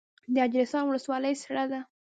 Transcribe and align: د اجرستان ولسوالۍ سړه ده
د 0.33 0.35
اجرستان 0.45 0.83
ولسوالۍ 0.85 1.33
سړه 1.43 1.65
ده 1.71 1.79